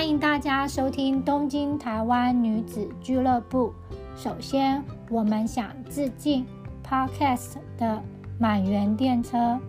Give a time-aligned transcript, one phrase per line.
[0.00, 3.70] 欢迎大家收听东京台湾女子俱乐部。
[4.16, 6.46] 首先，我们想致敬
[6.82, 8.02] Podcast 的
[8.38, 9.60] 满园电车，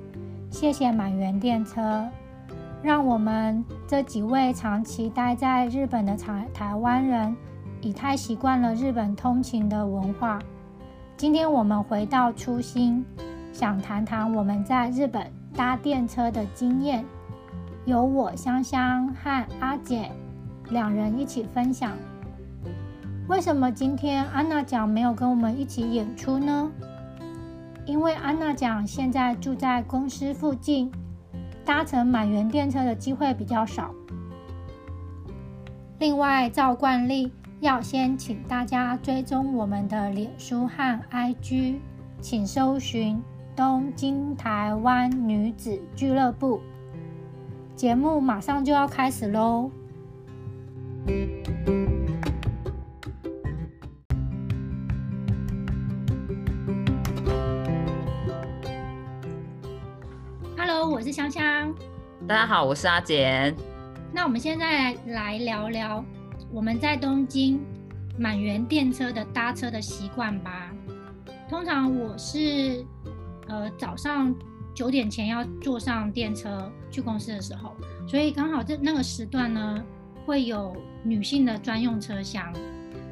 [0.49, 2.07] 谢谢满园电车，
[2.81, 7.35] 让我们这几位长期待在日本的台台湾人，
[7.81, 10.39] 已太习惯了日本通勤的文化。
[11.17, 13.06] 今天我们回到初心，
[13.52, 17.03] 想谈谈我们在日本搭电车的经验。
[17.85, 20.11] 由我香香和阿姐
[20.71, 21.95] 两人一起分享。
[23.27, 26.71] 为什么今天安娜奖没有跟我们一起演出呢？
[27.85, 30.91] 因为安娜奖现在住在公司附近，
[31.63, 33.94] 搭乘满员电车的机会比较少。
[35.99, 41.75] 另外，照惯例，要先请大家追踪我们的脸书和 IG，
[42.19, 43.22] 请搜寻
[43.55, 46.59] “东京台湾女子俱乐部”。
[47.75, 49.72] 节目马上就要开始喽
[60.58, 61.73] ！Hello，我是香香。
[62.27, 63.55] 大家好，我是阿简。
[64.13, 66.05] 那我们现在来聊聊
[66.52, 67.59] 我们在东京
[68.17, 70.71] 满园电车的搭车的习惯吧。
[71.49, 72.86] 通常我是
[73.47, 74.36] 呃早上。
[74.73, 77.75] 九点前要坐上电车去公司的时候，
[78.08, 79.83] 所以刚好这那个时段呢，
[80.25, 82.53] 会有女性的专用车厢。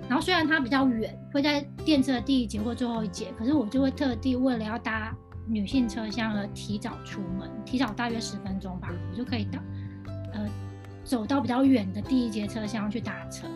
[0.07, 5.15] 然后虽然它比较远，会在电车的第一节或最后一节，可是我就会特地为了要搭
[5.47, 9.59] 女性车厢而提早出门，提早大约十分钟吧，我就可以到
[10.33, 10.49] 呃
[11.03, 13.47] 走到比较远的第一节车厢去搭车。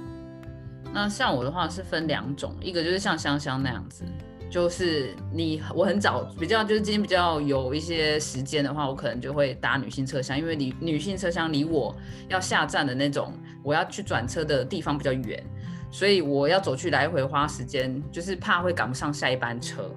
[0.93, 4.03] 那像我的话是分两种，一个就是像香香那样子。
[4.51, 11.95] 就是你，我很早比较，就是今天比较有一些时间的话，我可能就会搭女性车厢，因为你女性车厢离我
[12.29, 15.43] 要下站的那种我要去转车的地方比较远，
[15.89, 19.89] 所以我要走去来回花时间，就是怕会赶不上下一班车，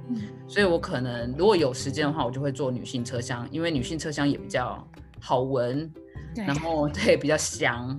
[0.47, 4.87] 所以我可能如果有时间的话，我就会坐女性车厢，因为女性车厢也比较
[5.21, 5.93] 好闻，
[6.35, 7.99] 然后 对比较香。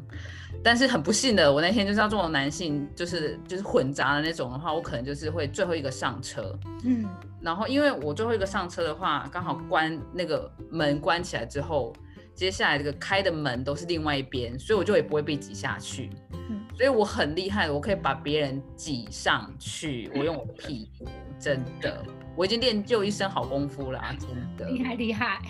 [0.63, 6.57] 但是很不幸的，我那天就是要坐男性，就是就是混杂的那种的话，我可能就是会最后一个上车。
[6.83, 7.05] 嗯，
[7.41, 11.93] 然后因为我最后一个上车的话，刚好关那个门关起来之后，
[12.37, 16.11] 接下来这个开的门都是另外一边，所以我就也不会被挤下去。
[16.33, 21.07] 嗯，所以我很厉害，我可以把别人挤上去，我用我的屁股，
[21.39, 22.05] 真的，
[22.35, 24.69] 我已经练就一身好功夫了，真的。
[24.69, 25.41] 厉害厉害，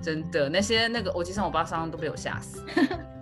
[0.00, 2.64] 真的，那些那个我机上我爸上都被我吓死。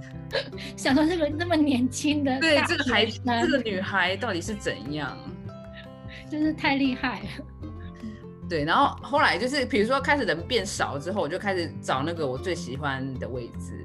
[0.77, 5.17] 想说这个那么年轻的对这个孩这个女孩到底是怎样，
[6.31, 7.27] 真是太厉害了。
[8.49, 13.85] 对，然后后来就是比如说开始人变少之后，我就开始找那个我最喜欢的位置。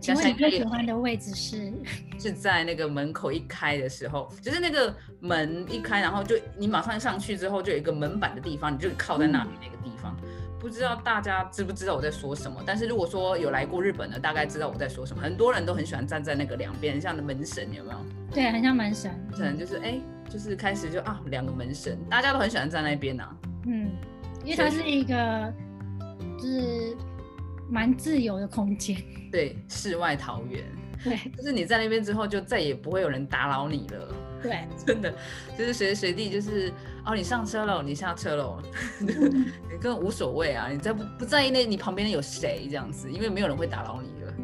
[0.00, 1.72] 请问你最喜欢的位置是？
[2.20, 10.16] 是在那个门口一开的时候，就是那个门一开，然后就你马上上去之后，就有一个门板的地方，你就靠在那里那个地方。
[10.60, 15.22] 不知道大家知不知道我在说什么，但是如果说有来过日本的，大概知道我在说什么。
[15.22, 17.98] 很多人都很喜欢站在那个两边，像的门神有没有？
[18.32, 19.10] 对，很像门神。
[19.32, 23.28] 可能就是哎，就是开始就啊，两个门神，大家都很喜欢站那边呐。
[23.68, 23.90] 嗯，
[24.44, 25.52] 因为它是一个
[26.38, 26.96] 就是
[27.68, 28.96] 蛮自由的空间。
[29.30, 30.64] 对，世外桃源。
[31.04, 34.14] 对， 就是你在那边之后，就再也不会有人打扰你了。
[34.42, 35.12] 对， 真的
[35.56, 36.72] 就是随时随地就是
[37.04, 38.62] 哦，你上车了，你下车了，
[39.00, 39.06] 你
[39.80, 44.34] 根本无所谓啊，你在不不在意那你旁边有谁这样子，因为没有人会打扰你了。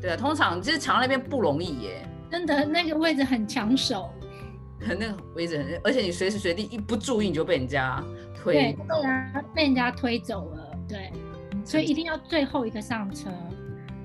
[0.00, 4.10] 对啊，通常就是抢到那边不容易耶，真的那个位置很抢手，
[4.80, 8.02] 那个位置很，而且你随时随地一不注意你就被人家
[8.42, 11.12] 推，对啊，被人家推走了，对，
[11.64, 13.30] 所以一定要最后一个上车，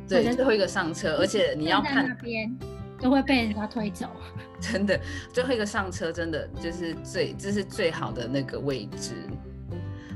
[0.07, 2.55] 对，最后一个上车，而且你要看那边。
[2.97, 4.07] 都会被人家推走，
[4.57, 4.97] 真的，
[5.33, 9.13] 最后一个上车真的就是最，这是最好的那个位置。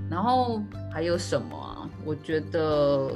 [0.09, 1.89] 然后还有什么啊？
[2.05, 3.11] 我觉得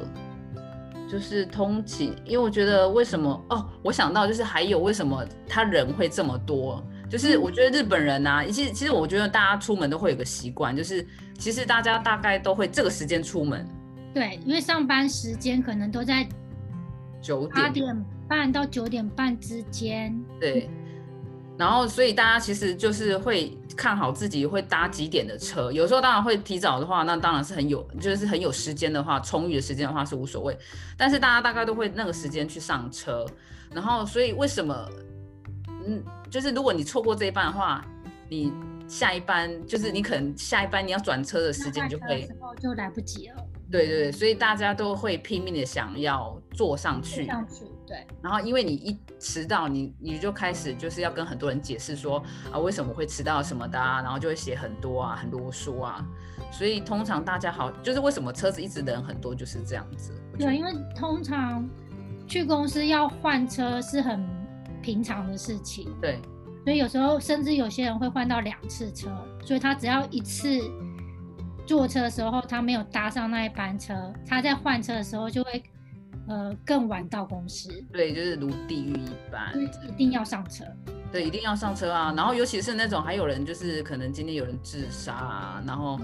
[1.09, 6.83] 就是通勤，因为我觉得为什么哦，我想到就是还有为什么他人会这么多？
[7.13, 11.05] 就是我觉得日本人啊，其实其实我觉得大家出门都会有个习惯，就是
[11.37, 13.63] 其实大家大概都会这个时间出门。
[14.15, 16.27] 对，因为上班时间可能都在
[17.21, 18.03] 九点。
[18.27, 20.67] 半到九点半之间，对，
[21.55, 30.57] 然后所以大家其实就是会看好自己会搭几点的车，有时候当然会提早的话，那当然是很有，就是很有时间的话，充裕的时间的话是无所谓，
[30.97, 33.23] 但是大家大概都会那个时间去上车，
[33.71, 34.89] 然后所以为什么，
[35.85, 36.01] 嗯，
[36.33, 37.85] 就是如果你错过这一班的话，
[38.27, 38.51] 你
[38.87, 42.27] 下一班就是你可能下一班你要转车的时间就会
[42.59, 43.35] 就来不及了，
[43.69, 47.27] 对对对，所以大家都会拼命的想要坐上去。
[47.27, 48.03] 上去对。
[48.19, 52.17] 然后因为你一迟到，你你就开始就是要跟很多人解释说
[52.51, 56.03] 啊为什么会迟到什么的啊，然后就会写很多啊，很啰嗦啊。
[56.51, 60.11] 所以通常大家好，就是为什么车子一直人很多就是这样子。
[60.39, 61.69] 对，因为通常
[62.27, 64.27] 去公司要换车是很
[64.83, 65.87] 平常的事情。
[65.99, 66.19] 对。
[66.65, 69.09] 所以有时候甚至有些人会换到两次车，
[69.43, 70.47] 所以他只要一次
[71.65, 75.61] 坐车的时候他没有搭上那一班车，他在换车的时候就会
[76.29, 77.69] 呃更晚到公司。
[77.91, 79.53] 对，就是如地狱一般，
[79.89, 80.63] 一定要上车。
[81.11, 82.13] 对，一定要上车啊！
[82.15, 85.99] 然后尤其是那种还有人就是可能今天有人自杀啊，然后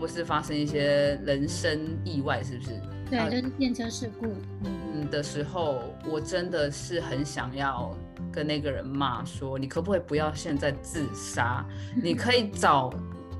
[0.00, 2.70] 或是发生一些人身意外，是不是？
[3.10, 4.28] 对，就是电车事故。
[4.62, 7.94] 嗯的时候，我真的是很想要。
[8.32, 11.64] 跟那个人骂说：“你可不可以不要现在自杀？
[12.02, 12.92] 你可以早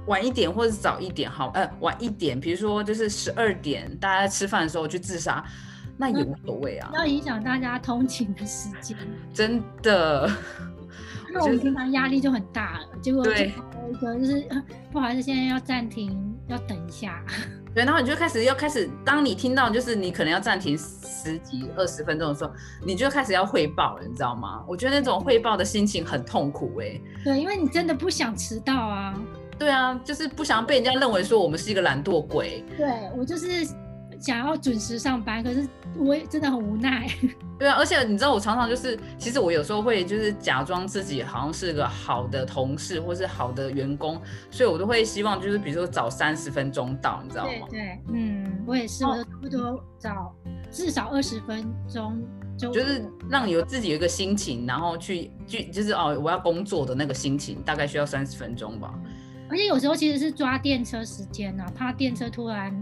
[0.06, 5.44] 晚一点，或者早一点，好，呃，晚一点，比如说就是十二点，大家吃饭的时候去自杀，
[5.96, 6.90] 那也无所谓啊。
[6.94, 8.96] 要影响大家通勤的时间，
[9.32, 10.30] 真的。
[11.32, 13.52] 那我们平常压力就很大了，结果对
[13.90, 14.46] 一个就是
[14.92, 16.16] 不好意思，现在要暂停，
[16.48, 17.24] 要等一下。”
[17.74, 22.52] 对，然后你就开始要开始，当你听到就是你可能要暂停十几二十分钟的时候，
[22.86, 24.62] 你就开始要汇报了，你知道吗？
[24.68, 27.00] 我觉得那种汇报的心情很痛苦哎。
[27.24, 29.14] 对，因为你真的不想迟到啊。
[29.58, 32.64] 对啊，就是不想被人家认为说我们是一个懒惰鬼。
[32.76, 32.86] 对
[33.16, 33.66] 我就是。
[34.24, 35.68] 想要准时上班，可是
[35.98, 37.06] 我也真的很无奈。
[37.60, 44.18] 对啊，而且你知道，我常常就是，其实我有时候会就是假装自己好像是个好的同事或是好的员工，
[44.50, 47.66] 所以我都会希望就是比如说早三十分钟到，你知道吗？
[47.68, 50.34] 对对，嗯，我也是，我差不多早
[50.70, 58.94] 至少二十分钟就就是让你有自己有一个心情，然后去去就是哦，我要工作的那个心情，大概需要三十分钟吧。
[59.50, 62.74] 而且有时候其实是抓电车时间呢，怕电车突然。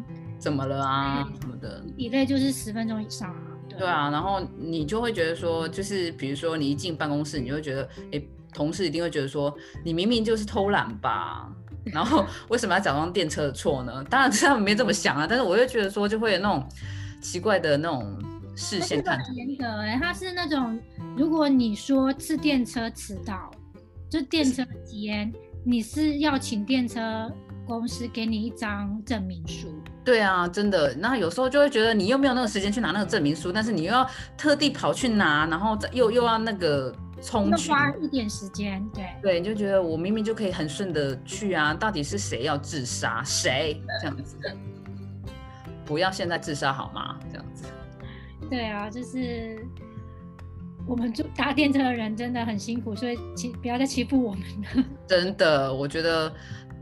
[0.43, 1.25] 怎么了啊？
[1.41, 1.81] 什么的？
[1.97, 3.43] 一类就是十分钟以上啊。
[3.79, 8.21] 对啊，然后你就会觉得说，就是比如说你一进办公室，你就会觉得，哎，
[8.53, 9.55] 同事一定会觉得说，
[9.85, 11.49] 你明明就是偷懒吧？
[11.85, 14.05] 然后 为什么要假装电车的错呢？
[14.11, 16.69] 当然他们没这么想啊，但是我就觉得说，就会有那种
[17.21, 18.19] 奇怪的那种
[18.57, 19.19] 视线看。
[19.23, 20.77] 很严格哎，他是那种，
[21.17, 23.49] 如果你说是电车迟到，
[24.11, 25.33] 就电车间，
[25.65, 27.33] 你是要请电车
[27.67, 29.69] 公司给你一张证明书。
[30.05, 30.95] 对啊，真的。
[30.95, 38.85] 那有时候就会觉得你又没有那个时间去拿那个证明书，但是你又要特地跑去拿，然后又又要那个冲去，花一点时间。
[38.93, 43.23] 对对，你就觉得我明明就可以很顺的去啊，到底是谁要自杀？
[43.25, 44.37] 谁这样子？
[45.85, 47.19] 不要现在自杀好吗？
[47.31, 47.65] 这样子。
[48.51, 49.65] 对啊，就是
[50.87, 54.43] 我们坐搭电车的人真的很辛苦，所以欺不要再欺负我们
[54.75, 54.85] 了。
[55.07, 56.33] 真的，我觉得，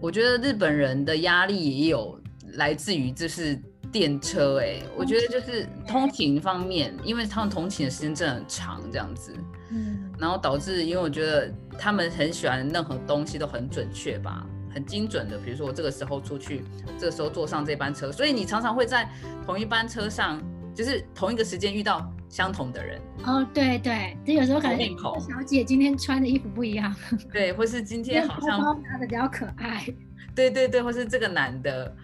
[0.01, 2.19] 我觉得日本人的压力也有。
[2.55, 3.57] 来自于就是
[3.93, 9.33] 电车哎，我觉得就是通勤方面，因为他们通勤的时间真的很长，这样子，
[9.71, 11.49] 嗯，然后导致，因为我觉得
[11.79, 14.45] 他们很喜欢任何东西都很准确吧，
[14.75, 16.65] 很精准的，比如说我这个时候出去，
[16.99, 19.09] 这个时候坐上这班车，所以你常常会在
[19.47, 20.43] 同一班车上，
[20.75, 23.01] 就是同一个时间遇到相同的人。
[23.25, 24.79] 哦，对对，就有时候可能
[25.21, 26.95] 小姐今天穿的衣服不一样，
[27.33, 29.87] 对，或是今天好像拿的比较可爱，
[30.35, 31.95] 对对对，或是这个男的。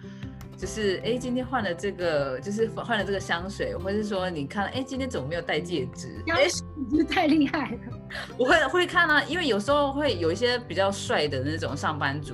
[0.59, 6.19] 就是哎，今天换了这个，就是换了这个香水，或是说你看，哎，今天怎么没有戴戒指？
[6.29, 6.47] 哎，
[6.89, 7.77] 你是太厉害了。
[8.39, 12.33] 我会会看啊，因为有时候会有一些比较帅的那种上班族，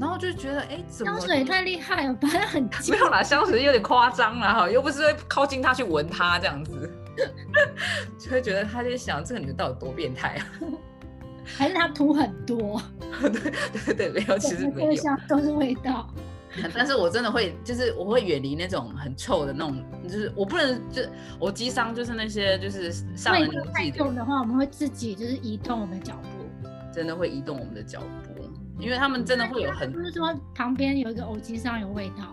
[0.00, 6.90] 然后就觉得哎，怎么香水太厉害了，反正很 没有啦，香水有点夸张了哈，又不是会靠近他去闻他这样子，
[8.18, 10.46] 就会觉得他在想这个女的到底多变态啊？
[11.44, 12.80] 还是他涂很多？
[13.22, 13.30] 对
[13.86, 16.06] 对对，没有，其实没有，都是味道。
[16.74, 21.02] 但是我真的会，就是我会远离那种很臭的那种，就是我不能，就
[21.38, 24.04] 我机商就是那些就是上了年纪的。
[24.12, 28.27] 的话，我们会自己就是移动我们的脚步，真的会移动我们的脚步，
[28.78, 32.30] 因为他们真的会有很，就是说旁边有一个偶机上有味道。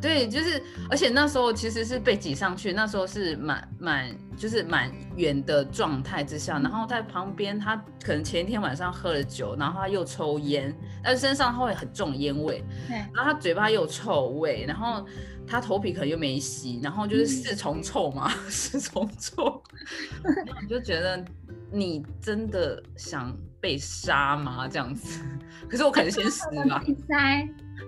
[0.00, 15.06] 对，就是，而且那时候其实是被挤上去，那时候是蛮蛮就是蛮远的状态之下，然后在旁边，他可能前一天晚上喝了酒，然后他又抽烟，但是身上会很重烟味，对，然后他嘴巴又有臭味，然后
[15.46, 19.62] 他头皮可能又没洗，然后就是四重臭嘛， 四重臭，
[20.60, 21.24] 你就觉得
[21.72, 24.68] 你真的想被杀吗？
[24.68, 25.24] 这样子，
[25.68, 26.82] 可是我可能先死吧。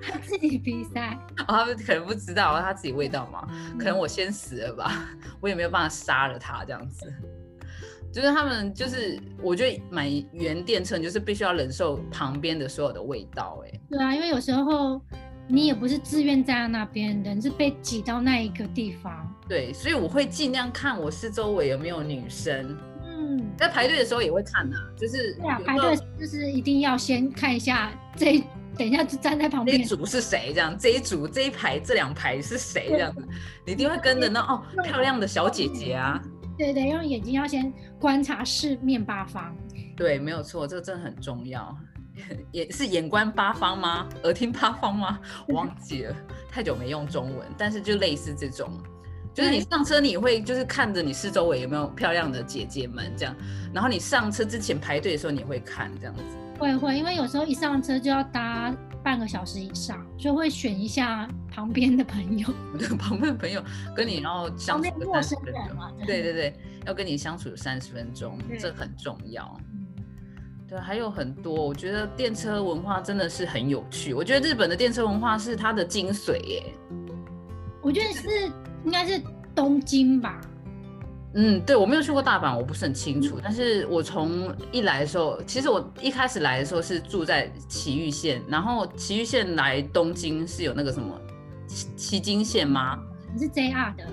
[0.03, 3.47] 他自己比赛，他们可能不知道他自己味道嘛，
[3.79, 5.07] 可能我先死了吧，
[5.41, 7.13] 我也没有办法杀了他这样子。
[8.13, 13.81] 就是他们就是，我觉得买原电车就是必须要忍受旁边的所有的味道，哎。
[13.91, 15.01] 对啊，因为有时候
[15.49, 19.33] 你也不是自愿站在那边，人是被挤到那一个地方。
[19.49, 22.77] 对，所以我会尽量看我四周围有没有女生。
[23.55, 28.45] 嗯，在排队的时候也会看呐、就是排队就是一定要先看一下这一，
[28.77, 29.87] 等一下就站在旁边这一。
[29.87, 30.53] 组是谁？
[30.55, 32.89] 这样这一组这一排这两排是谁？
[32.91, 33.27] 这样子，
[33.67, 36.21] 你一定会跟着那哦漂亮的小姐姐啊。
[36.57, 39.57] 对对，用眼睛要先观察四面八方。
[39.97, 41.77] 对，没有错，这个真的很重要。
[42.53, 44.09] 也是眼观八方吗？
[44.23, 45.19] 耳听八方吗？
[45.49, 46.17] 我忘记了，
[46.49, 48.71] 太久没用中文，但是就类似这种，
[49.35, 53.35] 就是你上车你会就是看着你四周围有没有漂亮的姐姐们这样，
[53.73, 56.23] 然后你上车之前排队的时候你会看这样子。
[56.57, 58.73] 会会，因为有时候一上车就要搭
[59.03, 62.49] 半个小时以上，就会选一下旁边的朋友，
[62.79, 63.61] 对旁边的朋友
[63.95, 65.93] 跟你然后相处个陌生三十分钟，人嘛。
[66.07, 69.61] 对对对，要跟你相处三十分钟，这很重要。
[69.73, 69.85] 嗯
[70.67, 74.15] 对，还有很多，我觉得电车文化真的是很有趣。
[74.15, 76.63] 我觉得日本的电车文化是它的精髓耶。
[77.83, 78.51] 我觉得是
[78.85, 79.21] 应该是
[79.55, 80.41] 东京吧。
[81.37, 83.41] 嗯，对我没有去过大阪，我不是很清楚。
[83.43, 91.21] 但是我从一来的时候，其实我一开始来的时候是住在埼玉县，然后埼玉县来东京是有那个什么
[91.67, 92.97] 崎崎京线吗？
[93.35, 94.05] 你是 JR 的，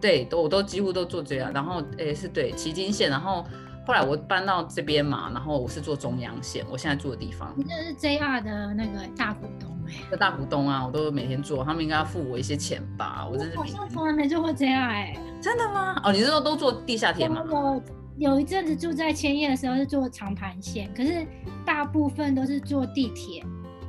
[0.00, 1.52] 对，都我都几乎都坐 JR，。
[1.52, 3.44] 然后诶是对崎京线，然后
[3.84, 7.52] 后来我搬到这边嘛，然后我是做中央线，我现在住的地方。
[7.56, 13.26] 你这是 JR 的那个大股东哎、这大股东啊，我都每天坐，他们应该要付我一些钱吧？
[13.30, 16.00] 我真是好像从来没做过 JR 哎、真的吗？
[16.04, 17.42] 哦，你是说都坐地下铁吗？
[17.50, 17.82] 我
[18.16, 21.26] 有一阵子住在千叶的时候是坐长盘线，可是
[21.66, 23.44] 大部分都是坐地铁。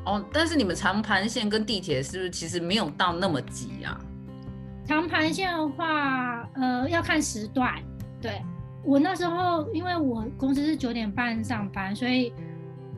[0.05, 3.97] 哦，但是你们长盘线跟地铁是不是其实没有到那么挤啊？
[4.85, 7.75] 长盘线的话，呃，要看时段。
[8.19, 8.41] 对
[8.85, 12.33] 我那时候，因为我公司是九点半上班，所以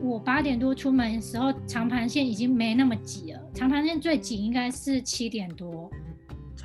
[0.00, 3.40] 我八点多出门的时候，长盘线已经没那么挤了。
[3.54, 5.90] 长盘线最挤应该是七点多，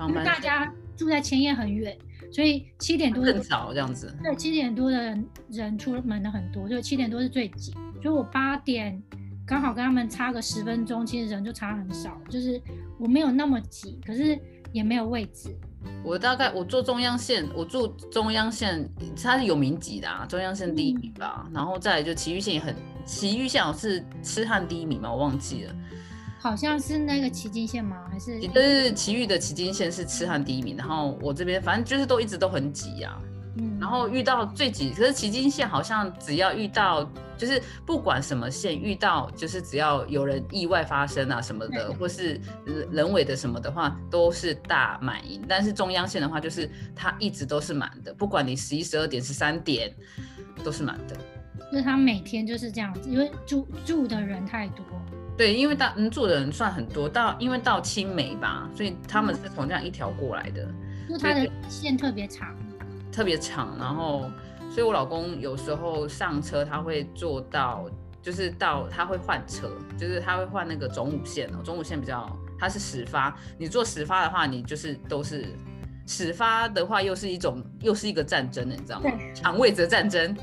[0.09, 1.95] 因为大家住在千叶很远，
[2.31, 4.11] 所以七点多更早这样子。
[4.23, 9.01] 对，七点多的人人出门的很多，就七点多是最挤，所以我八点
[9.45, 12.59] 刚好跟他们差个十分钟，其实人就差很少，就是
[12.99, 14.37] 我没有那么挤，可是
[14.71, 15.55] 也没有位置。
[16.03, 18.89] 我大概我坐中央线，我住中央线，
[19.21, 21.47] 它是有名级的啊，中央线第一名吧。
[21.53, 25.75] 然后再来就奇遇线也很，奇遇线好像是痴汉第一名嘛，我忘记了。
[26.39, 27.97] 好像是那个旗津线吗？
[28.11, 33.21] 还是但是奇遇的旗津线是痴汉第一名，然后我这边反正就是都一直都很挤啊。
[33.55, 37.03] 嗯，然后遇到最挤，可是旗津线好像只要遇到，
[37.37, 45.43] 就是不管什么线遇到，就是只要有人意外发生啊什么的，或是人人为的什么的话，都是大满盈。
[45.47, 49.93] 但是中央线的话，就是它一直都是满的，不管你十一、十二点、十三点，
[50.63, 51.15] 都是满的。
[51.71, 54.85] 就是他每天就是这样子，因为住住的人太多。
[55.37, 60.67] 对，因为到嗯住的人算很多，到因为到青梅吧，所以他们是从这样一条过来的。
[61.09, 62.55] 就它的线特别长，
[63.11, 64.29] 特别长，然后，
[64.69, 67.85] 所以我老公有时候上车他会坐到，
[68.21, 75.45] 就是到他会换车，就是他会换那个总武线哦，总武线比较它是始发，你坐始发的话，你就是都是
[76.07, 79.09] 始发的话，又是一种又是一个战争的，你知道吗？
[79.09, 80.35] 对抢位置的战争。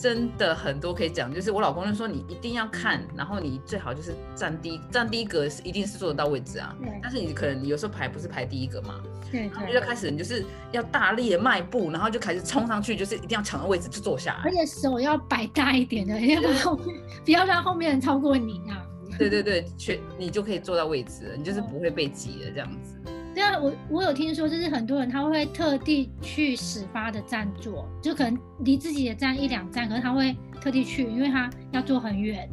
[0.00, 10.42] 真的很多可以讲，就是我老公就说你一定要看，然后你最好就是站第一站第一格是一定是坐得到位置啊，但是你可能有时候排不是排第一个嘛，对然后开始你就是
[10.72, 14.40] 要大力的迈步，然后就开始冲上去，就是一定要抢到位置就坐下来。
[14.44, 18.82] 而且手要摆大一点的， 要不然后面不要让后面人超过你啊。
[19.18, 22.96] 对对对，确你就可以坐到位置了，你就是不会被挤的这样子。
[23.40, 32.46] 对啊，我我有听说，就是很多人他会特地去始发的站坐，就可能离自己的站一两站，可是他会特地去，因为他要坐很远，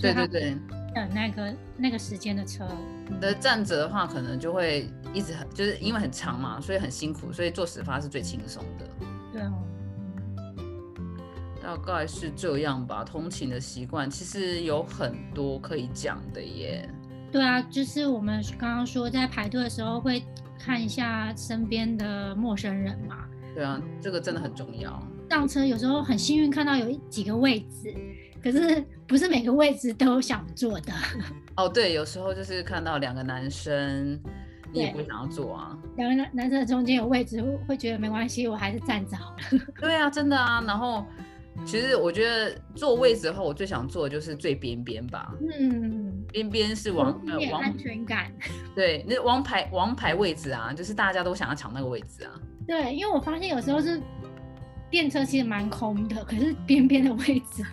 [0.00, 0.56] 对对对，
[0.94, 2.66] 等那个那个时间的车。
[3.20, 8.88] 的站着的话，可能就会一直很，就是因为很长嘛，所以很辛苦，所以坐始发是最轻松的。
[9.34, 9.62] 对哦，
[11.62, 13.04] 大概是这样吧。
[13.04, 16.88] 通勤的习惯其实有很多可以讲的耶。
[17.32, 20.24] 对啊，就是我们刚刚说在排队的时候会
[20.58, 23.24] 看一下身边的陌生人嘛。
[23.54, 25.00] 对啊，这个真的很重要。
[25.28, 27.94] 上车有时候很幸运看到有一几个位置，
[28.42, 30.92] 可是不是每个位置都想坐的。
[31.56, 34.20] 哦，对，有时候就是看到两个男生，
[34.72, 35.78] 你也不会想要坐啊。
[35.96, 39.36] 两个男男生的中间有位置，会会觉得没关系，我还是站着好了。
[39.78, 40.60] 对啊，真的啊。
[40.66, 41.04] 然后，
[41.66, 45.32] 其实我觉得坐位置后，我最想坐的就是最边边吧。
[45.58, 48.32] 嗯，边边是王呃王安全感。
[48.74, 52.32] 对，那王牌王牌位置啊，就是大家都想要抢那个位置啊。
[52.66, 54.00] 对，因为我发现有时候是
[54.90, 57.64] 电车其实蛮空的，可是边边的位置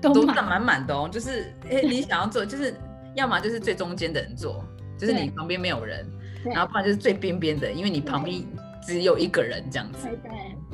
[0.00, 0.44] 都满。
[0.44, 2.74] 满满的哦，就是哎，你想要坐，就是
[3.14, 4.62] 要么就是最中间的人坐，
[4.98, 6.06] 就是你旁边没有人，
[6.44, 8.44] 然后不然就是最边边的，因为你旁边
[8.82, 10.08] 只有一个人这样子。
[10.08, 10.16] 对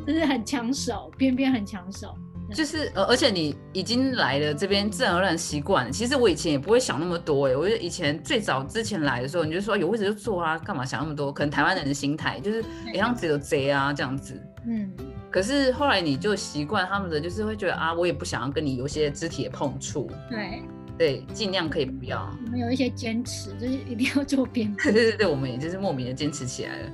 [0.05, 2.17] 对，就是很抢手，边边很抢手。
[2.55, 5.91] 就是呃，而且你已经来了这边，自然而然习惯了。
[5.91, 11.33] 其实我以前也不会想那么多哎，我觉得以前最早之前来的时候，你就说有位置就坐啊，干嘛想那么多？
[11.33, 14.41] 可能台湾人的心态就是一样只有贼啊这样子。
[14.67, 14.91] 嗯，
[15.31, 20.63] 可是后来你就习惯他们的，就是会觉得啊，我也不想要跟你有些肢体的碰触，对，
[20.97, 22.35] 对，尽量可以不要。
[22.45, 24.95] 我们有一些坚持，就是一定要坐边边。
[24.95, 26.91] 对对对，我们也就是莫名的坚持起来了。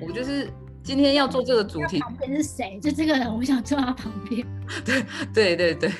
[0.00, 0.48] 我就是
[0.86, 2.78] 今天要做这个主题，旁边是谁？
[2.80, 4.46] 就这个人，我想坐他旁边。
[5.34, 5.92] 对对对对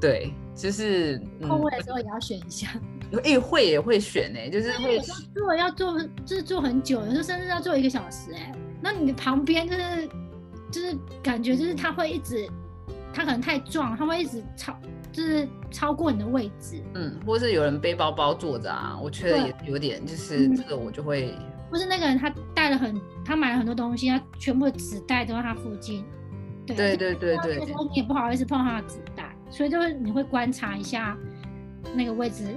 [0.00, 2.68] 对，就是空位的时候也要选一下。
[3.22, 4.98] 也会也会选呢、就是会
[5.34, 8.32] 如果要坐，就是坐很久，有时候甚至要坐一个小时。
[8.32, 10.08] 哎，那你的旁边就是
[10.70, 12.48] 就是感觉就是他会一直，
[13.12, 14.74] 他可能太壮，他会一直超
[15.12, 21.34] 就是超过你的位置，嗯，或是有人背包包坐着啊，我觉得也有点，就是嗯这个我就会，
[21.72, 26.04] 或是那个人他带了很，他买了很多东西，他全部的纸袋都在他附近。
[26.66, 31.16] 对对对对对那时候你也不好意思碰他的纸袋，所以就是你会观察一下
[31.94, 32.54] 那个位置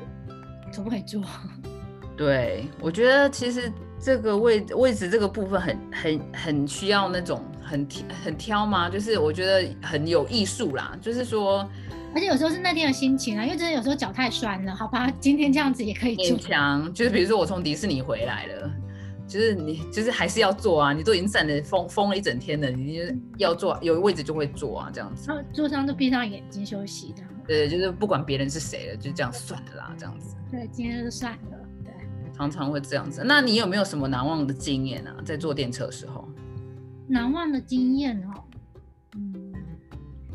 [0.75, 1.23] 可不可以坐。
[2.17, 8.89] 对我觉得其实这个位位置这个部分很很很需要那种很挑很挑吗？
[8.89, 11.67] 就是我觉得很有艺术啦，就是说
[12.13, 16.37] 而且有时候是那天的心情啊，因为真的有时候脚太酸了，好吧，今天这样子也可以勉。
[16.37, 18.71] 强，就是比如说我从迪士尼回来了。
[19.27, 20.93] 就是你，就是还是要做啊！
[20.93, 25.27] 你都已经站了疯疯了一整天了，你就是要做，有位置就会坐啊，这样子。
[25.27, 27.23] 然后桌上就闭上眼睛休息的。
[27.47, 30.35] 对，就是不管别人是谁了，就这样算了啦，这样子。
[30.51, 31.57] 对，今天就算了。
[31.83, 31.91] 对，
[32.33, 33.23] 常常会这样子。
[33.25, 35.15] 那你有没有什么难忘的经验啊？
[35.25, 36.27] 在坐电车的时候？
[37.07, 38.43] 难忘的经验哦，
[39.15, 39.53] 嗯，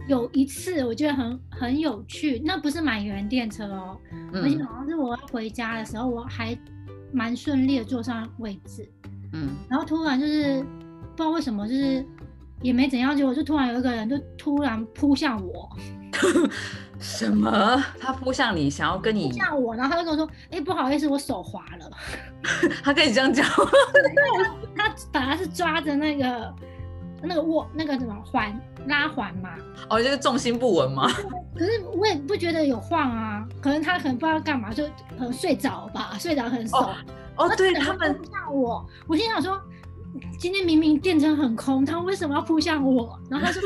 [0.07, 3.99] 有一次我觉得很很有趣，那不是买原电车哦，
[4.33, 6.57] 而且嗯好像是我要回家的时候，我还
[7.13, 8.89] 蛮顺利的坐上位置，
[9.33, 12.05] 嗯，然后突然就是不知道为什么，就是
[12.63, 15.69] 也没怎样，结果就突然有一个人就突然扑向我，
[17.01, 17.83] 什么？
[17.99, 21.91] 他扑向你，想要跟你扑，向我，然后他就跟我说：“哎、不好意思，我手滑了。
[22.85, 23.47] 他跟你这样讲，”
[24.77, 26.55] 他本来是抓着那个
[27.23, 29.51] 那个握那个什么环拉环嘛，
[29.89, 31.09] 哦，就是重心不稳吗？
[31.57, 34.85] 可是我也不觉得有晃啊，可能他可能不知道干嘛，就
[35.19, 36.77] 可能睡着吧，睡着很熟。
[36.79, 36.95] 哦
[37.37, 39.59] 哦，对他们扑向我，我心想说，
[40.39, 43.19] 今天明明电车很空，他为什么要扑向我？
[43.31, 43.61] 然后他就，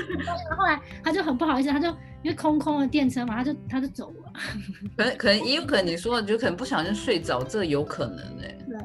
[0.56, 1.88] 后来他就很不好意思，他就
[2.22, 4.32] 因为空空的电车嘛，他就他就走了。
[4.96, 8.78] 可能可能也有可能你说的，就可能不小心睡着，这有可能哎、对，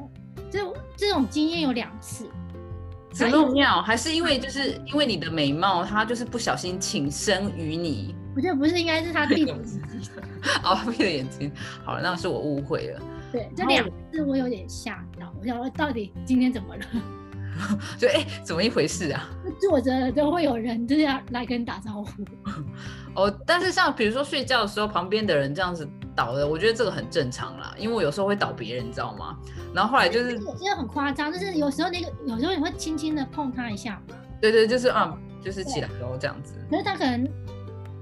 [0.50, 2.28] 这这种经验有两次。
[3.12, 3.82] 怎么那么妙？
[3.82, 9.80] 还是因为就是因为你的美貌，他就是不小心倾身于你，我觉得不是，应该是他闭着眼睛。
[10.64, 11.52] 哦，闭着眼睛。
[11.84, 13.00] 好了，那是我误会了。
[13.32, 16.84] 对，这两次我有点吓到，我想说到底今天怎么了？
[17.98, 19.28] 就哎、怎么一回事啊？
[19.60, 22.24] 坐着都会有人就是要来跟你打招呼。
[23.14, 25.86] 哦，但是像比如说睡觉的时候，旁边的人这样子
[26.20, 29.38] 倒的，我觉得这个很正常啦，因为我有时候会倒别人，你知道吗？
[29.72, 36.54] 然后后来就是，真的很夸张，就是有时候那个有时候你会轻轻的碰他一下嘛，对对，就是啊，就是起来后这样子。
[36.70, 37.26] 可是他可能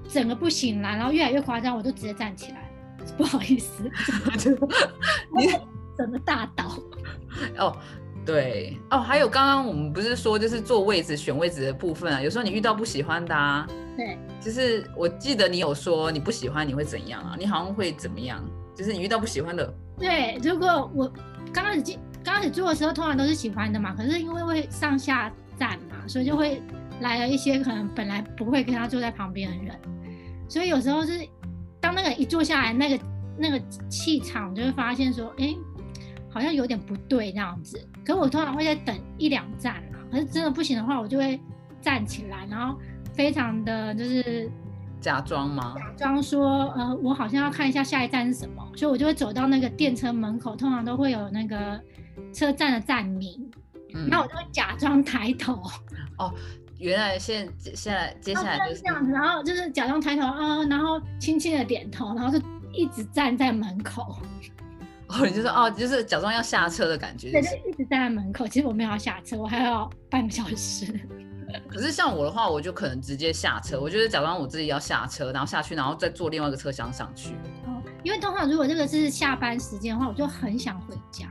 [0.09, 3.83] 整个不醒来，然后越来越夸张，我就直接站起来了，不好意思，
[5.37, 5.47] 你
[5.97, 6.77] 整个大倒。
[7.57, 7.77] 哦，
[8.25, 17.35] 对哦，还有刚刚我们不是说就是坐位置选位置的部分啊，有时候你遇到不喜欢的啊，对，就是我记得你有说你不喜欢你会怎样啊？
[17.39, 18.43] 你好像会怎么样？
[18.75, 21.11] 就是你遇到不喜欢的，对，如果我
[21.51, 26.61] 刚开始进刚开始做的时候，通常都是喜欢的嘛，可是因为会上下站嘛，所以就会
[27.01, 29.75] 来了一些可能本来不会跟他坐在旁边的人，
[30.47, 31.27] 所以有时候是
[31.81, 33.03] 当那个一坐下来，那个
[33.37, 35.53] 那个气场就会发现说，哎，
[36.29, 37.79] 好像有点不对那样子。
[38.05, 41.39] 可是我通常会在等一两站啊，可是真的不行的话，我就会
[41.81, 42.77] 站起来，然后
[43.13, 44.49] 非常的就是
[45.01, 45.75] 假装吗？
[45.95, 51.81] 假装说，呃，我好像要看一下下一站是什么，所以我就会走到那个电车门口，通常都会有那个
[52.33, 53.49] 车站的站名，
[53.93, 54.07] 嗯。
[54.09, 55.61] 那、我就会假装抬头，
[56.17, 56.33] 哦
[56.79, 64.17] 原来现现在接下来就是这样子，然后就是假装抬头啊、然后轻轻的点头，然后就一直站在门口，
[65.09, 67.31] 哦，你就说哦，就是假装要下车的感觉。
[67.31, 68.47] 对，就就是一直站在门口。
[68.47, 70.85] 其实我没有要下车，我还要半个小时。
[71.67, 77.33] 可是像我的话，我就可能直接下车，我就是假装我自己要下车，然后下去，然后再坐另外一个车厢上去。
[77.65, 81.27] 哦，因为通常如果这个是下班时间的话，我就很想回家，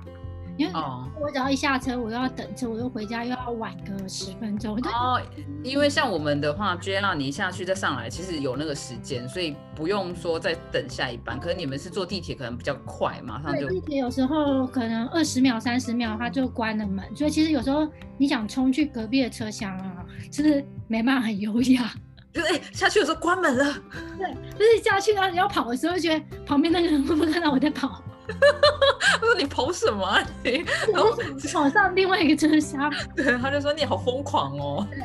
[0.58, 4.76] 因为哦我只要一下车，我又要等车，我又回家又要晚个十分钟。
[4.78, 5.22] 哦，
[5.62, 11.38] 因为像我们的话，JR 你一下去再上来，其实有那个时间，所以不用说再等下一班。
[11.38, 21.88] 可是你们是坐地铁，可能比较快，马上就地铁有时候可能二十秒、三十秒它就关了门，所以其实有时候你想冲去隔壁的车厢啊，就是没办法很优雅。
[22.30, 23.74] 就是哎、下去的时候关门了，
[24.18, 28.02] 对，就是下去然后你要跑的时候，觉得旁边那个人会不会看到我在跑？
[28.28, 30.64] 他 说你跑什么、啊、你？
[30.92, 34.98] 然后我就想跑上另外一个车厢， 对，他就说你好疯狂哦，对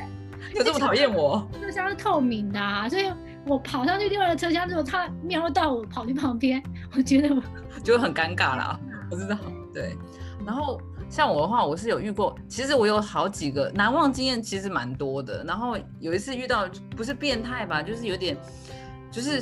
[0.51, 1.47] 你有这么讨厌我？
[1.59, 3.11] 车厢是透明的啊，所以
[3.45, 6.61] 我跑上去另外的车厢之后，他瞄到我跑去旁边，
[6.95, 7.41] 我觉得我
[7.83, 8.79] 就会很尴尬啦。
[9.09, 9.37] 我知道，
[9.73, 9.95] 对。
[10.45, 15.43] 然后像我的话，我是有遇过，其实我有好几个难忘经验，其实蛮多的。
[15.45, 18.37] 然后有一次遇到不是变态吧，就是有点
[19.09, 19.41] 就是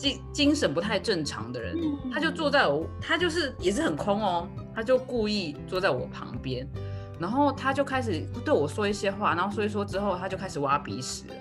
[0.00, 6.66] 精精神不太正常的人，嗯他就坐在我，他就是也是很空哦，他就故意坐在我旁边，
[7.18, 11.34] 然后他就开始对我说一些话，然后说一说之后，他就开始挖鼻屎了。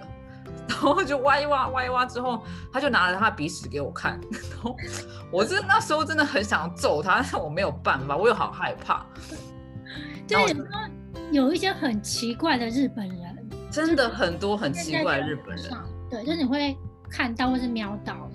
[0.67, 4.19] 然后就挖一挖，挖一挖之后，他就拿着他的鼻屎给我看，
[4.51, 4.75] 然后
[5.31, 9.05] 我真那时候真的很想揍他，但是我没有办法，我又好害怕，
[10.27, 10.41] 对，然
[10.71, 10.87] 后
[11.31, 15.71] 有有一些很奇怪的日本人，真的很多很奇怪的日本人，
[16.09, 16.77] 对，就是你会
[17.09, 18.28] 看到或是瞄到。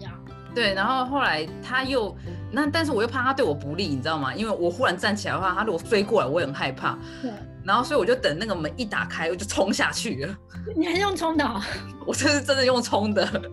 [0.55, 2.17] 对，然后后来他又
[2.53, 4.35] 那，但是我又怕他对我不利，你知道吗？
[4.35, 7.31] 因为我忽然站起来的话，他如果追过来，我也很害怕，对，
[7.65, 10.39] 然后所以我就等那个门一打开，我就冲下去了。
[10.77, 11.61] 你还是用冲的哦、
[12.07, 13.51] 我这是真的用冲的，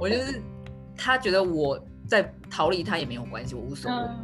[0.00, 0.42] 我就是
[0.96, 1.78] 他觉得我
[2.08, 3.98] 在逃离他也没有关系，我无所谓。
[3.98, 4.16] 嗯，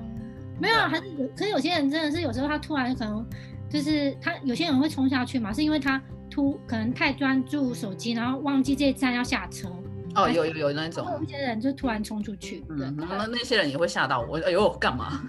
[0.59, 3.24] 没有啊，还是有，可是有些人真的是有时候他突然可能
[3.68, 6.00] 就是他有些人会冲下去嘛，是因为他
[6.31, 9.68] 突可能太专注手机，然后忘记这一站要下车，
[10.22, 15.22] 哦，有有有那种会，有一些人就突然冲出去，对，嗯，那那些人也会吓到我，哎呦，干嘛？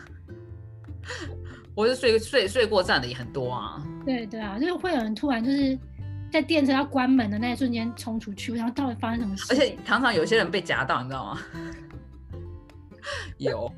[1.75, 5.77] 我是睡睡睡过站的也很多啊，对对啊，就是会有人突然就是
[6.31, 9.45] 在电车要关门的那一瞬间冲出去，然后到底发生什么事？
[9.49, 11.39] 而且常常有些人被夹到，你知道吗？
[13.37, 13.71] 有。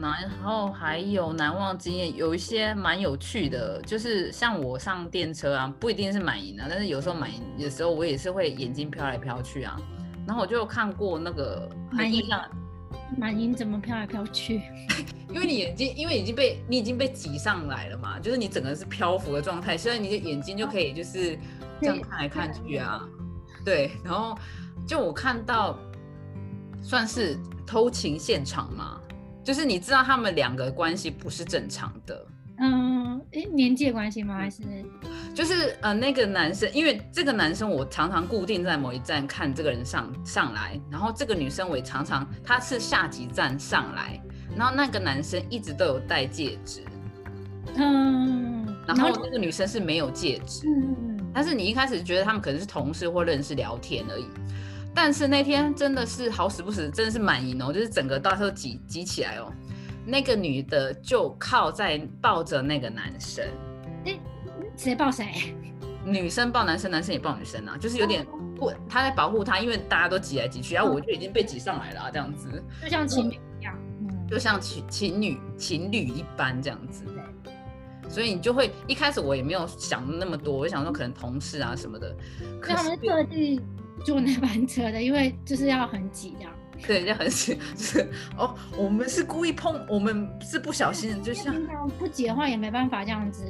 [0.00, 9.80] 然后还有难忘经验，有一些蛮有趣的，就是像我上电车啊，不一定是满营啊，但是有时候满营的时候，我也是会眼睛飘来飘去啊。
[10.26, 12.28] 然后我就有看过那个很满营
[13.18, 14.60] 满营怎么飘来飘去？
[15.32, 21.38] 因为你眼睛，因为已经被你已经被挤上来了嘛，就是你整个是漂浮的状态，所以你的眼睛就可以就是
[21.80, 23.00] 这样看来看去啊，
[23.64, 23.90] 对。
[24.04, 24.36] 然后
[24.86, 25.78] 就我看到
[26.80, 29.00] 算是偷情现场嘛，
[29.50, 32.24] 就是你知道他们两个关系不是正常的，
[32.58, 34.36] 嗯，诶，年纪的关系吗？
[34.36, 34.62] 还是
[35.34, 44.22] 就是呃那个男生，因为这个男生我常常固定在某一站看这个人上上来，然后这个女生我也常常他是下几站上来，
[44.56, 46.84] 然后那个男生一直都有戴戒指。
[47.74, 54.26] 嗯，然后那个女生是没有戒指，嗯嗯但是你一开始觉得他们可能是同事或认识聊天而已。
[54.94, 59.52] 但是那天真的是好死不死，真的是满营哦，就是整个到时候挤挤起来哦。
[60.04, 63.44] 那个女的就靠在抱着那个男生，
[64.04, 64.18] 嗯，
[64.76, 65.54] 谁抱谁？
[66.04, 68.26] 女生抱男生，男生也抱女生啊，就是有点
[68.56, 77.04] 不，他在保护他，因为大家都挤来挤去，然后我就已经被挤上来了、啊，这样子，就像情侣一样，嗯，就像情情侣情侣一般这样子。
[78.08, 82.16] 所以你就会一开始我也没有想那么多，我就想说可能同事啊什么的，
[82.60, 83.60] 可是是特地
[84.04, 86.52] 坐那班车的，因为就是要很挤这样。
[86.86, 91.54] 对，就很挤就是哦，我们是故意碰，我们是不小心的，就像
[91.98, 93.44] 不挤的话也没办法这样子。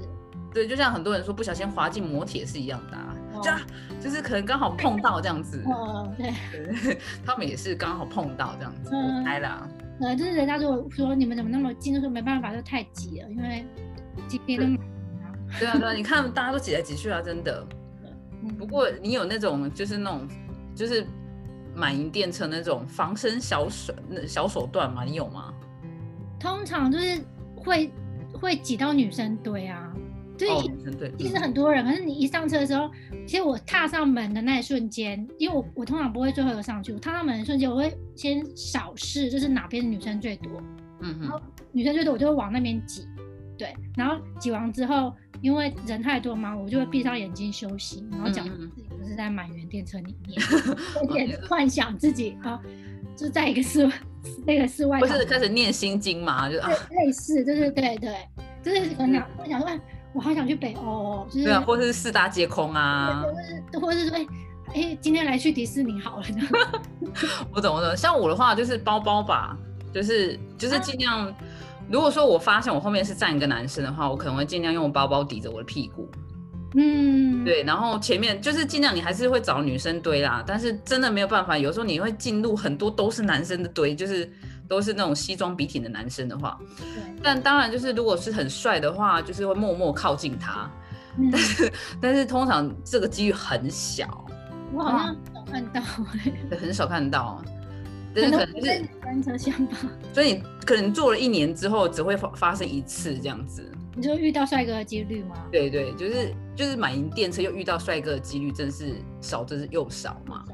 [0.53, 3.61] 对，就像很多人说不小心滑进摩铁是一样的、啊，哦就、啊、
[4.01, 9.69] 就是可能刚好碰到这样子，哦，对，对他们也是刚好碰到这样子，嗯我猜啦。
[10.01, 13.65] 呃，就是人家如果说你们怎么那么近，就说没办法，就太挤了，因为
[14.27, 14.83] 今天都。
[15.57, 17.65] 对啊，对啊，你看大家都挤来挤去啊，真的。
[18.43, 20.27] 嗯不过你有那种就是那种
[20.75, 21.07] 就是
[21.75, 25.05] 满营电车那种防身小手那小手段吗？
[25.05, 25.53] 你有吗？
[26.39, 27.21] 通常就是
[27.55, 27.93] 会
[28.33, 29.93] 会挤到女生堆啊，
[30.39, 30.49] 对，
[31.19, 32.91] 其实嗯很多人，可是你一上车的时候，
[33.27, 40.63] 其实我踏上门的那一瞬间，因为我我通常不会最后一个上去，我踏上门的瞬间，我会先扫视，就是哪边女生最多，
[41.01, 41.39] 嗯然后，
[41.73, 43.07] 女生最多，我就会往那边挤，
[43.59, 50.41] 对，然后挤完之后，因为人太多嘛，我就会闭上眼睛休息，然后讲自己不是在满员电车里面，
[51.09, 52.61] 有点幻想自己啊，
[53.17, 53.91] 就是在一个室
[54.47, 56.51] 那个室外不是开始念心经嘛？
[56.51, 58.15] 就啊，类似，就是对对，
[58.63, 59.81] 就是可能想会想说，哎，
[60.13, 64.27] 我好想去北欧哦，就是对啊，或是四大皆空啊，或是或者是说，哎
[64.75, 66.27] 哎，今天来去迪士尼好了，
[67.53, 67.97] 我懂我懂。
[67.97, 69.57] 像我的话就是包包吧，
[69.93, 71.35] 就是就是啊尽量，
[71.91, 76.09] 如果说我发现我后面是站一个男生的话，我可能会尽量用包包抵着我的屁股。
[76.77, 84.33] 嗯，对，然后前面就是尽量你还是会找女生堆啦，但是真的没有办法，有时候你会进入很多都是男生的堆，就是
[84.69, 86.57] 都是那种西装笔挺的男生的话，
[87.21, 90.71] 但当然就是如果是很帅的话，就是会默默靠近他，
[91.19, 91.29] 嗯。
[91.33, 94.25] 但是但是通常这个几率很小，
[94.73, 95.81] 我好像有看到、
[96.51, 97.43] 欸，很少看到，
[98.15, 99.77] 但可是可能是能我在女生车厢吧，
[100.13, 105.37] 所以你可能做了一年之后只会发发生一次这样子，你就遇到帅哥的几率吗？
[105.51, 110.45] 对对，就是就是买赢电车又遇到帅哥的几率真是少，真是又少嘛。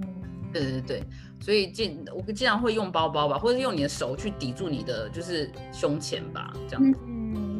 [0.00, 0.08] 嗯，
[0.52, 1.04] 对对对，
[1.40, 6.94] 所以尽我经常会用包包吧，或者是用你的手去抵住你的就是胸前吧，这样嗯。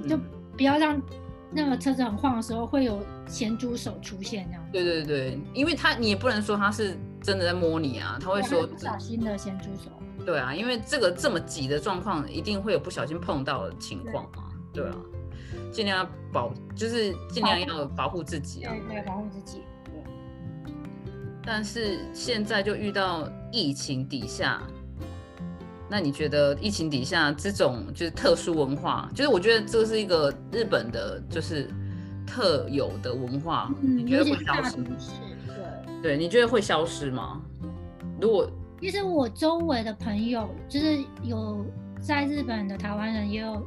[0.03, 0.17] 嗯，就
[0.57, 1.01] 不要让
[1.51, 4.65] 那个车子很晃的时候会有咸猪手出现这样。
[4.73, 6.97] 对对对，因为他你也不能说他是
[7.27, 9.91] 真的在摸你啊，他会说不小心的咸猪手。
[10.25, 14.95] 对啊，因为这个这么挤的状况，一定会有不小心碰到的情况嘛，对啊，
[15.73, 18.73] 尽量要保，就是尽量要保护自己啊。
[18.73, 19.63] 对对，保护自己。
[19.85, 20.73] 对，
[21.45, 24.63] 但是现在就遇到疫情底下，
[25.91, 31.69] 那你觉得疫情底下这种就是特殊文化，就是我觉得这是一个日本的，就是
[32.25, 34.77] 特有的文化，嗯，你觉得会消失？
[36.03, 36.17] 对。
[36.17, 37.43] 对，你觉得会消失吗？
[38.21, 41.65] 如果其实我周围的朋友，就是有
[42.01, 43.67] 在日本的台湾人，也有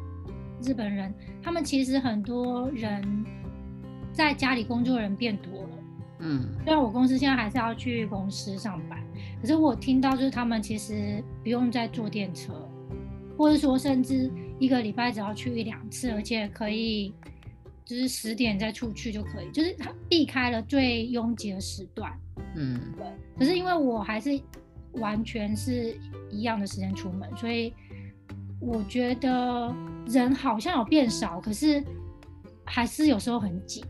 [0.61, 3.25] 日本人，他们其实很多人
[4.13, 5.69] 在家里工作的人变多了。
[6.19, 8.99] 嗯虽然我公司现在还是要去公司上班，
[9.41, 12.53] 可是我听到就是他们其实不用再坐电车，
[13.37, 17.13] 或者说甚至一个礼拜只要去一两次，而且可以
[17.89, 22.13] 就是十点再出去就可以，就是他避开了最拥挤的时段。
[22.55, 23.05] 嗯对，
[23.39, 24.39] 可是因为我还是
[24.91, 25.97] 完全是
[26.29, 27.73] 一样的时间出门，所以
[28.61, 29.73] 我觉得
[30.05, 31.83] 人好像有变少，可是
[32.63, 33.83] 还是有时候很挤。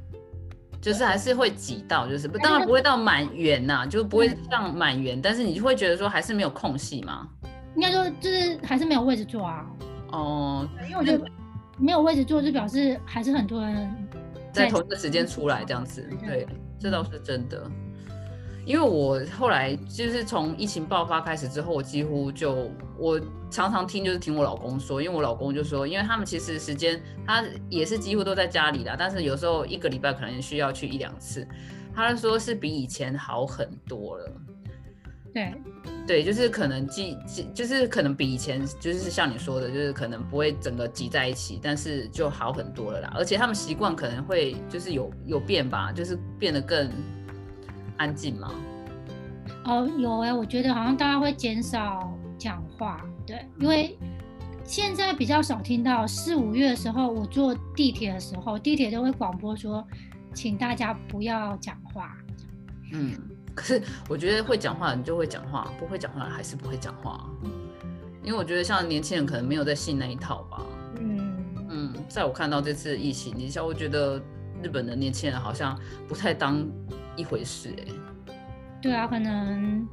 [0.79, 7.27] 就是还是会挤到，就是不，当然不会到满员呐、就不会上满员，但是你就会觉得说还是没有空隙嘛。
[7.75, 9.69] 应该说就是还是没有位置坐啊，
[10.13, 11.29] 哦，因为我觉得
[11.79, 13.89] 没有位置坐就表示还是很多人
[14.51, 16.47] 在同一个时间出来这样子，对对，
[16.79, 17.69] 这倒是真的。
[18.65, 31.47] 因为我后来就是从疫情爆发开始之后，我几乎就我常常听就是听我老公说，因为我老公就说，因为他们其实时间他也是几乎都在家里啦，但是有时候一个礼拜可能需要去一两次，
[31.95, 34.31] 他说是比以前好很多了。
[35.33, 35.53] 对
[36.09, 43.13] 对，就是可能挤挤，就是可能比以前，就是像你说的，就是可能不会整个挤在一起，但是就好很多了啦。
[43.13, 46.89] 而且他们习惯可能会就是有有变吧，就是变得更
[47.97, 48.51] 安静嘛。
[49.65, 53.95] 哦有哎、我觉得好像大家会减少讲话，对，因为
[54.63, 59.85] 现在比较少听到四五月的时候，我坐地铁的时候，地铁都会广播说，
[60.33, 62.17] 请大家不要讲话。
[62.93, 63.15] 嗯，
[63.59, 67.29] 可是我觉得会讲话的人就会讲话，不会讲话的还是不会讲话。
[68.23, 70.65] 因为我觉得像年轻人可能没有在信那一套吧。
[70.97, 74.17] 嗯，嗯，在我看到这次疫情底下，我觉得
[74.63, 76.65] 日本的年轻人好像不太当
[77.17, 78.33] 一回事哎、
[78.81, 79.85] 对啊，可能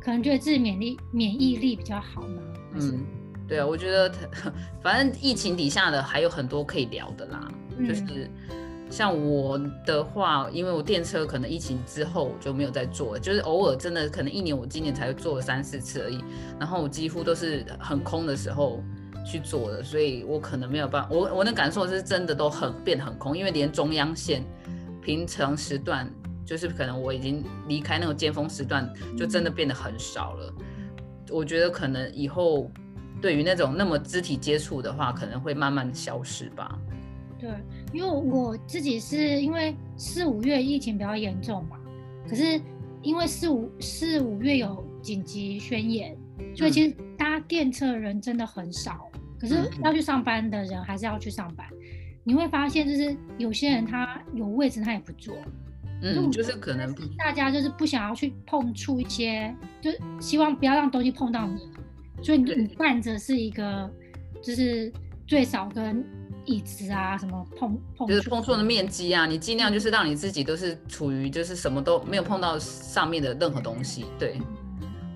[0.00, 2.42] 可能觉得自己免疫免疫力比较好嘛。
[2.74, 3.04] 嗯，
[3.48, 8.30] 对啊，我觉得他 反正疫情底下的还有很多可以聊的啦，嗯就是
[8.90, 16.22] 像我的话，因为我电车可能疫情之后我就没有再坐了，就是偶尔真的可能一年我今年才坐了三四次而已，
[16.58, 18.82] 然后我几乎都是很空的时候
[19.26, 24.44] 去坐的，所以我可能没有办法，我我能感受是真的都很变很空，因为连中央线
[25.02, 26.08] 平常时段。
[26.46, 30.54] 就是可能我已经离开那个尖峰时段，就真的变得很少了。
[31.30, 32.70] 我觉得可能以后
[33.18, 36.78] 对于那种那么肢体接触的话，可能会慢慢消失吧。
[37.44, 37.52] 对，
[37.92, 41.76] 因为我自己是因为四五月疫情比较严重嘛，
[42.26, 42.58] 可是
[43.02, 46.16] 因为四五四五月有紧急宣言，
[46.56, 49.70] 所以其实搭电车的人真的很少，可是嗯。
[49.82, 51.66] 要去上班的人还是要去上班。
[52.22, 55.36] 你会发现，就是有些人他有位置他也不坐，
[56.00, 61.60] 嗯，就是可能不大家就是不想要去碰触一些，就希望不要让东西碰到你，
[62.22, 62.56] 所以你对。
[62.56, 63.92] 你站着是一个，
[64.42, 64.90] 就是
[65.26, 66.02] 最少跟
[66.46, 74.06] 椅子啊什么碰碰就是碰触的面积啊，你尽量就是让你自己都是处于就是什么都没有碰到上面的任何东西。
[74.18, 74.40] 对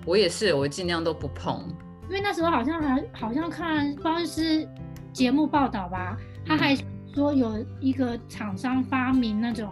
[0.05, 1.63] 我也是，我尽量都不碰。
[2.07, 4.67] 因为那时候好像还好像看不知道是
[5.13, 6.75] 节目报道吧，他还
[7.13, 9.69] 说有一个厂商发明那种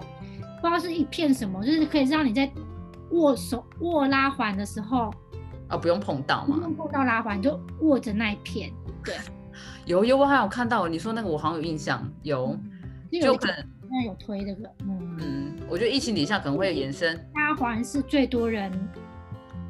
[0.62, 2.52] 不知道是一片什么，就是可以让你在
[3.12, 5.12] 握手握拉环的时候
[5.68, 6.76] 啊，不用碰到嘛不用。
[6.76, 8.72] 碰到拉环，就握着那一片。
[9.04, 9.16] 对，
[9.88, 12.56] 有有，我好像有看到你说那个，我好像有印象，有，
[13.22, 13.56] 就可能
[13.90, 17.18] 那有推这个，嗯嗯，我觉得疫情底下可能会延伸。
[17.34, 18.70] 八环是最多人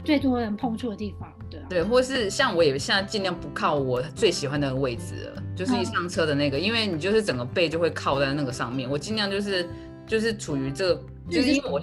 [0.03, 9.69] 最多人碰触的地方，对啊，对，或是像我也现在尽量不靠我最喜欢的位置了，就是一上车的那个，因为你就是整个背就会靠在那个上面，我尽量就是
[10.07, 11.79] 就是处于这个，就是因为我。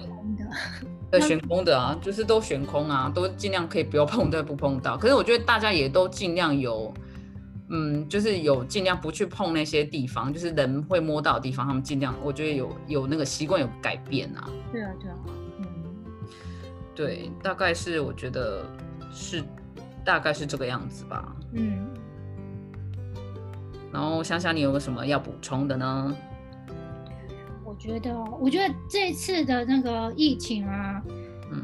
[1.09, 4.97] 对， 悬空的啊，就是都悬空啊，都尽量可以不要碰到，不碰到。
[4.97, 6.91] 可是我觉得大家也都尽量有，
[7.69, 14.47] 嗯，就是有尽量不去碰那些地方，就是人会摸到的地方，他们尽量，我觉得有有那个习惯有改变啊。
[14.71, 15.15] 对啊，对啊，
[15.59, 15.65] 嗯，
[16.93, 18.63] 对，大概是我觉得
[19.11, 19.43] 是
[20.03, 21.35] 大概是这个样子吧。
[21.53, 21.87] 嗯，
[23.91, 26.15] 然后想想你有没有什么要补充的呢？
[27.63, 31.01] 我觉得，我觉得这次的那个疫情啊，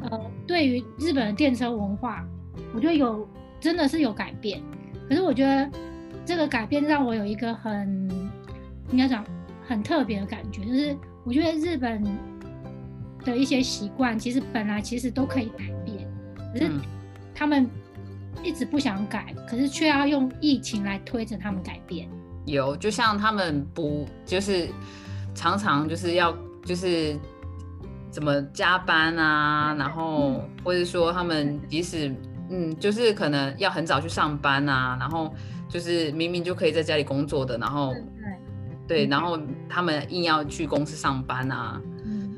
[0.09, 2.25] 呃，对于日本的电车文化，
[2.73, 3.27] 我觉得有
[3.59, 4.61] 真的是有改变。
[5.07, 5.69] 可是我觉得
[6.25, 8.10] 这个改变让我有一个很
[8.91, 9.25] 应该讲
[9.67, 12.03] 很特别的感觉，就是我觉得日本
[13.23, 16.07] 的一些习惯其实本来其实都可以改变，
[16.53, 16.71] 可是
[17.34, 17.69] 他们
[18.43, 22.07] 一直不想改，可是却要用疫情来推着他们改变。
[22.45, 24.69] 有，就像他们不就是。
[25.34, 27.17] 常常就是要就是
[28.10, 32.13] 怎么加班啊，然后或者说他们即使
[32.49, 35.34] 嗯，就是可能要很早去上班啊，然后
[35.71, 37.95] 就是明明就可以在家里工作的，然后
[38.88, 41.81] 对，然后他们硬要去公司上班啊，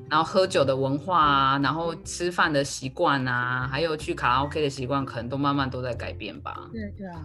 [0.10, 6.70] 然后喝酒的文化啊，然后吃饭的习惯啊，还有去卡拉 OK 的习惯，可能都慢慢都在改变吧。
[6.72, 7.20] 对对啊，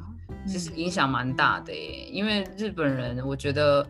[0.47, 3.87] 其实影响蛮大的耶，因为日本人，我觉得。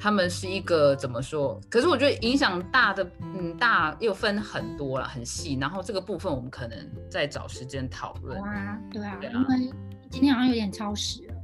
[0.00, 1.60] 他们是一个怎么说？
[1.68, 3.04] 可是我觉得影响大的，
[3.34, 5.58] 嗯，大又分很多了，很细。
[5.60, 6.78] 然后这个部分我们可能
[7.10, 8.40] 再找时间讨论。
[8.40, 9.72] 啊，对啊，因为
[10.08, 11.34] 今天好像有点超时了。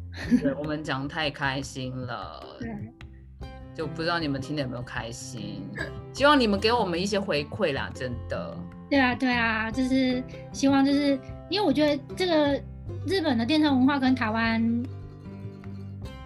[0.40, 2.56] 对，我们讲太开心了。
[2.60, 2.70] 对，
[3.74, 5.62] 就不知道你们听的有没有开心？
[6.12, 8.56] 希望你们给我们一些回馈啦，真的。
[8.90, 10.22] 对啊，对啊，就是
[10.52, 11.18] 希望，就是
[11.50, 12.62] 因为我觉得这个
[13.06, 14.82] 日本的电车文化跟台湾，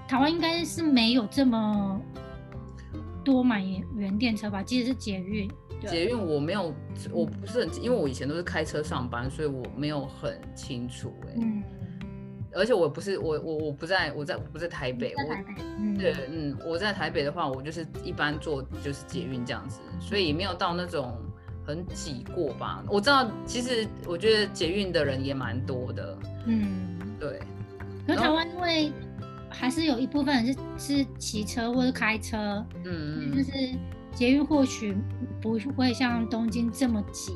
[0.06, 2.00] 台湾应该是没有这么。
[3.24, 3.62] 多买
[3.94, 5.50] 原电车吧，即使是捷运。
[5.86, 6.74] 捷运我没有，
[7.12, 11.34] 我不是很，因为我以前都是开车上班，所以我没有很清楚哎。
[11.36, 11.62] 嗯。
[12.54, 21.16] 而且我不是我我我不在我在我不在台北，我对嗯我在台北的话，我就是一般坐就是捷运这样子，所以也没有到那种
[21.66, 22.82] 很挤过吧。
[22.88, 26.18] 我知道，其实我觉得捷运的人也蛮多的。
[26.46, 27.40] 嗯，对。
[28.06, 28.92] 那台湾因为。
[29.50, 33.50] 还是有一部分人是是骑车或者开车，嗯嗯，就是
[34.12, 34.94] 捷运或许
[35.40, 37.32] 不会像东京这么挤，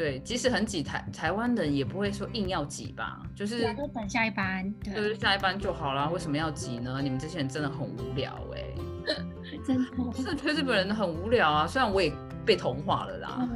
[0.00, 7.00] 对对，即使很挤，台台湾人也不会说硬要挤吧，就是都等下一班，就是下一班就好了，为什么要挤呢？
[7.02, 8.64] 你们这些人真的很无聊哎，
[9.62, 12.10] 真的，是觉得日本人很无聊啊，虽然我也
[12.46, 13.46] 被同化了啦，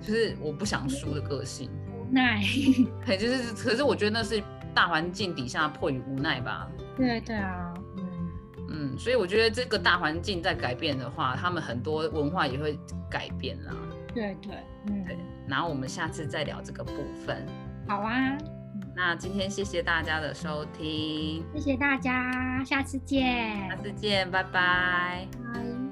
[0.00, 2.40] 就是我不想输的个性，无奈，
[3.04, 4.40] 对，就是可是我觉得那是
[4.72, 6.70] 大环境底下迫于无奈吧。
[6.96, 8.30] 对对啊，嗯
[8.70, 12.78] 嗯，所以我觉得这个大环境在改变的话，他们很多文化也会
[13.10, 13.74] 改变啦。
[14.14, 14.54] 对对，
[14.86, 15.16] 嗯对。
[15.48, 16.92] 然后我们下次再聊这个部
[17.24, 17.46] 分。
[17.86, 18.36] 好啊，
[18.94, 25.26] 那今天谢谢大家的收听，谢谢大家，下次见，下次见，拜拜。
[25.54, 25.87] 拜。